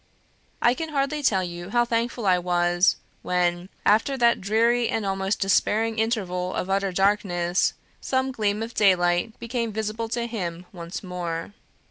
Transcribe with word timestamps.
I 0.63 0.73
can 0.73 0.89
hardly 0.89 1.21
tell 1.21 1.43
you 1.43 1.69
how 1.69 1.85
thankful 1.85 2.25
I 2.25 2.39
was, 2.39 2.95
when, 3.21 3.69
after 3.85 4.17
that 4.17 4.41
dreary 4.41 4.89
and 4.89 5.05
almost 5.05 5.39
despairing 5.39 5.99
interval 5.99 6.55
of 6.55 6.71
utter 6.71 6.91
darkness, 6.91 7.73
some 8.01 8.31
gleam 8.31 8.63
of 8.63 8.73
daylight 8.73 9.37
became 9.37 9.71
visible 9.71 10.09
to 10.09 10.25
him 10.25 10.65
once 10.73 11.03
more. 11.03 11.53